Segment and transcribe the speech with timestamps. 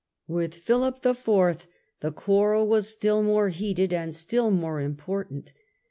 [0.27, 1.67] With Philip IV.
[1.99, 5.53] the quarrel was still more heated and still more impor tant.